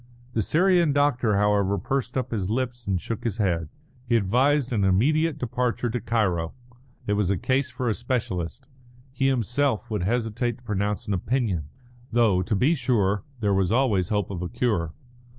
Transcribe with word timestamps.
The 0.33 0.41
Syrian 0.41 0.93
doctor, 0.93 1.37
however, 1.37 1.77
pursed 1.77 2.17
up 2.17 2.31
his 2.31 2.49
lips 2.49 2.87
and 2.87 2.99
shook 2.99 3.23
his 3.23 3.37
head. 3.37 3.69
He 4.09 4.15
advised 4.15 4.73
an 4.73 4.83
immediate 4.83 5.37
departure 5.37 5.91
to 5.91 5.99
Cairo. 6.01 6.53
It 7.05 7.13
was 7.13 7.29
a 7.29 7.37
case 7.37 7.69
for 7.69 7.87
a 7.87 7.93
specialist. 7.93 8.67
He 9.11 9.27
himself 9.27 9.91
would 9.91 10.01
hesitate 10.01 10.57
to 10.57 10.63
pronounce 10.63 11.05
an 11.05 11.13
opinion; 11.13 11.65
though, 12.09 12.41
to 12.41 12.55
be 12.55 12.73
sure, 12.73 13.21
there 13.41 13.53
was 13.53 13.71
always 13.71 14.09
hope 14.09 14.31
of 14.31 14.41
a 14.41 14.49
cure. 14.49 14.91